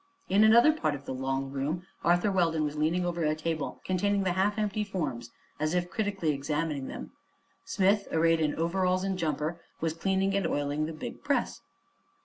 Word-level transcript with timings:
In 0.29 0.43
another 0.43 0.73
part 0.73 0.95
of 0.95 1.05
the 1.05 1.13
long 1.13 1.51
room 1.51 1.85
Arthur 2.03 2.31
Weldon 2.31 2.63
was 2.63 2.75
leaning 2.75 3.05
over 3.05 3.21
a 3.23 3.35
table 3.35 3.83
containing 3.85 4.23
the 4.23 4.31
half 4.33 4.57
empty 4.57 4.83
forms, 4.83 5.29
as 5.59 5.75
if 5.75 5.91
critically 5.91 6.31
examining 6.31 6.87
them. 6.87 7.11
Smith, 7.65 8.07
arrayed 8.11 8.39
in 8.41 8.55
overalls 8.55 9.03
and 9.03 9.15
jumper, 9.15 9.61
was 9.79 9.93
cleaning 9.93 10.35
and 10.35 10.47
oiling 10.47 10.87
the 10.87 10.91
big 10.93 11.23
press. 11.23 11.61